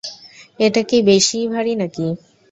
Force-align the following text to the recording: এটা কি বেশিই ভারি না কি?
এটা 0.59 0.81
কি 0.89 0.97
বেশিই 1.09 1.47
ভারি 1.53 1.73
না 1.75 1.87
কি? 1.95 2.07